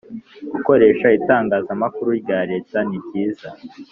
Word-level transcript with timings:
gukoresha 0.51 1.07
itangazamakuru 1.19 2.09
rya 2.21 2.39
Leta 2.51 2.77
ni 2.87 2.97
byiza 3.05 3.49